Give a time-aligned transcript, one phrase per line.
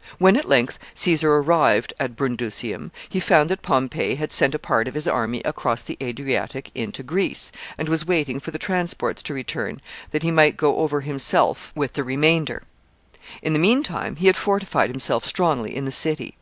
[0.18, 4.88] ]When, at length, Caesar arrived at Brundusium, he found that Pompey had sent a part
[4.88, 9.34] of his army across the Adriatic into Greece, and was waiting for the transports to
[9.34, 12.62] return that he might go over himself with the remainder.
[13.42, 16.38] In the mean time, he had fortified himself strongly in the city.